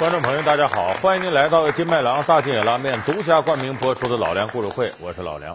[0.00, 5.54] 观众朋友，大家好，欢迎您来到金麦郎大金野拉面独家冠名播出的《老梁故事会》，我是老梁。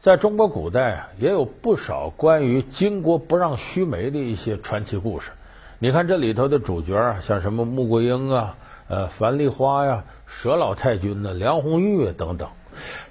[0.00, 5.30] 在中国古代啊，也有不少关于巾帼不让须眉的一些传奇故事。
[5.78, 8.56] 你看这里头的主角啊，像什么穆桂英啊、
[8.88, 12.48] 呃樊梨花呀、佘老太君呢、梁红玉等等。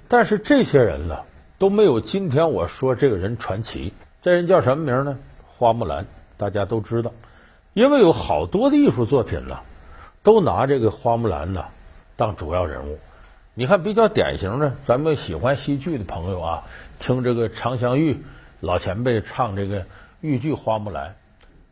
[0.08, 1.16] 但是这些人呢，
[1.60, 3.94] 都没有今天我说这个人传奇。
[4.20, 5.16] 这人叫什么名呢？
[5.46, 6.04] 花木兰，
[6.36, 7.12] 大家都知道，
[7.72, 9.56] 因为有好多的艺术作品呢。
[10.26, 11.64] 都拿这个花木兰呢
[12.16, 12.98] 当主要人物。
[13.54, 16.64] 你看比较典型的，咱们喜欢戏剧的朋友啊，
[16.98, 18.24] 听这个常香玉
[18.58, 19.86] 老前辈唱这个
[20.20, 21.10] 豫剧《花木兰》。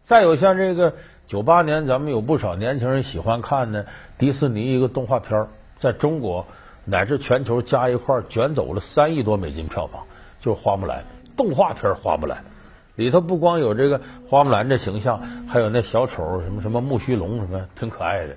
[0.07, 0.95] 再有像这个
[1.27, 3.87] 九八年，咱们有不少年轻人喜欢看的
[4.19, 5.49] 迪士尼一个动画片，
[5.81, 6.47] 在中国
[6.85, 10.05] 乃至全球加一块卷走了三亿多美金票房，
[10.41, 11.01] 就是《花木兰》
[11.37, 12.39] 动画片《花木兰》。
[12.97, 18.37] 里头不光有这个花木兰这形象，还有那小丑什么什么木须龙什么，挺可爱的。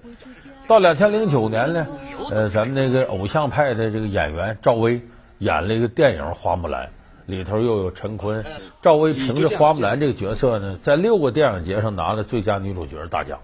[0.67, 1.88] 到两千零九年呢，
[2.31, 5.02] 呃，咱们那个偶像派的这个演员赵薇
[5.38, 6.86] 演了一个电影《花木兰》，
[7.27, 8.44] 里头又有陈坤。
[8.81, 13.39] 赵薇凭着花木兰这个角色呢，在六个电影节上拿了最佳女主角大奖。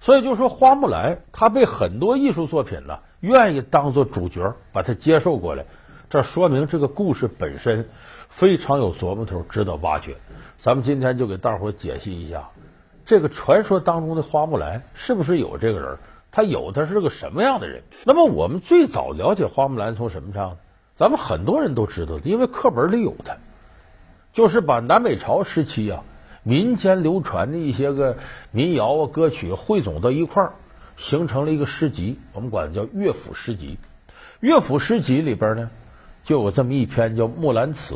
[0.00, 5.64] 所以就说花木兰，她被很多艺术作品呢愿意当做主角，把她接受过来。
[6.14, 7.88] 这说明这个故事本身。
[8.28, 10.16] 非常有琢磨头，值得挖掘。
[10.58, 12.48] 咱们今天就给大伙解析一下，
[13.04, 15.98] 这个传说当中的花木兰是不是有这个人？
[16.30, 17.82] 他有，他是个什么样的人？
[18.04, 20.56] 那么我们最早了解花木兰从什么上？
[20.96, 23.36] 咱们很多人都知道，因为课本里有他，
[24.32, 26.04] 就是把南北朝时期啊
[26.44, 28.16] 民间流传的一些个
[28.52, 30.52] 民谣啊歌曲汇总到一块儿，
[30.96, 33.78] 形成了一个诗集，我们管它叫乐府诗集。
[34.38, 35.70] 乐府诗集里边呢，
[36.24, 37.94] 就有这么一篇叫《木兰辞》。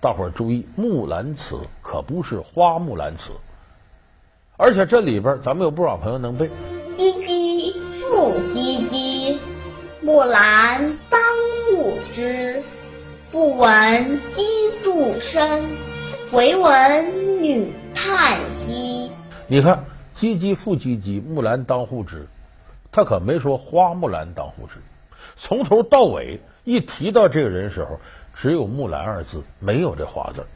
[0.00, 3.32] 大伙儿注意，《木兰辞》可不是花木兰辞，
[4.56, 6.48] 而且这里边咱们有不少朋友能背。
[6.96, 7.74] 唧唧
[8.08, 9.38] 复唧唧，
[10.00, 11.20] 木兰当
[11.76, 12.62] 户织。
[13.30, 14.42] 不闻机
[14.82, 15.70] 杼声，
[16.32, 19.12] 惟闻女叹息。
[19.46, 19.84] 你看，
[20.16, 22.26] 唧唧复唧唧，木兰当户织，
[22.90, 24.80] 他可没说花木兰当户织。
[25.36, 26.40] 从头到尾，
[26.70, 27.98] 一提到这个人时候。
[28.32, 30.46] 只有木兰二字，没有这花字。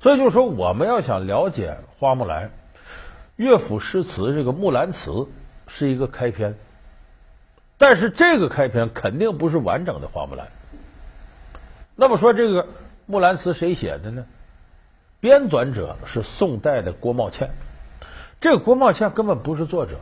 [0.00, 2.50] 所以就说，我们要想了解花木兰，
[3.34, 5.10] 乐府诗词这个《木兰辞》
[5.66, 6.54] 是一个开篇，
[7.78, 10.46] 但是这个开篇肯定不是完整的花木兰。
[11.96, 12.62] 那么说，这个
[13.06, 14.24] 《木兰辞》谁写的呢？
[15.18, 17.50] 编纂者是宋代的郭茂倩。
[18.40, 19.98] 这个郭茂倩根本不是作者，